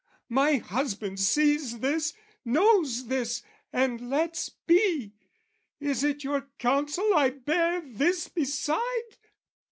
"My 0.29 0.55
husband 0.55 1.19
sees 1.19 1.77
this, 1.77 2.15
knows 2.43 3.05
this, 3.05 3.43
and 3.71 4.09
lets 4.09 4.49
be. 4.49 5.11
"Is 5.79 6.03
it 6.03 6.23
your 6.23 6.49
counsel 6.57 7.13
I 7.13 7.29
bear 7.29 7.81
this 7.81 8.27
beside?" 8.27 9.15